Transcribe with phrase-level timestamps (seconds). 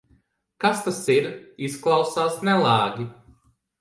[0.63, 1.27] Kas tas ir?
[1.67, 3.07] Izklausās nelāgi.